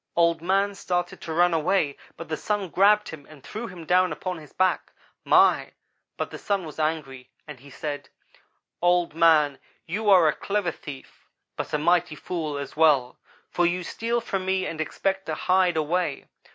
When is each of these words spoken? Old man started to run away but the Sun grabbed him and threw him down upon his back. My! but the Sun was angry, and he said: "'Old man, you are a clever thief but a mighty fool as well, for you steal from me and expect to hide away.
Old 0.15 0.41
man 0.41 0.73
started 0.73 1.21
to 1.21 1.31
run 1.31 1.53
away 1.53 1.95
but 2.17 2.27
the 2.27 2.35
Sun 2.35 2.69
grabbed 2.69 3.09
him 3.09 3.27
and 3.29 3.43
threw 3.43 3.67
him 3.67 3.85
down 3.85 4.11
upon 4.11 4.39
his 4.39 4.51
back. 4.51 4.91
My! 5.23 5.73
but 6.17 6.31
the 6.31 6.39
Sun 6.39 6.65
was 6.65 6.79
angry, 6.79 7.29
and 7.47 7.59
he 7.59 7.69
said: 7.69 8.09
"'Old 8.81 9.13
man, 9.13 9.59
you 9.85 10.09
are 10.09 10.27
a 10.27 10.33
clever 10.33 10.71
thief 10.71 11.29
but 11.55 11.71
a 11.71 11.77
mighty 11.77 12.15
fool 12.15 12.57
as 12.57 12.75
well, 12.75 13.19
for 13.51 13.67
you 13.67 13.83
steal 13.83 14.19
from 14.21 14.43
me 14.43 14.65
and 14.65 14.81
expect 14.81 15.27
to 15.27 15.35
hide 15.35 15.77
away. 15.77 16.25